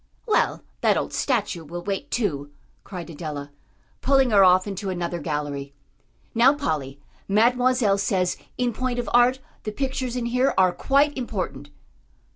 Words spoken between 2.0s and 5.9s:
too," cried Adela, pulling her off into another gallery.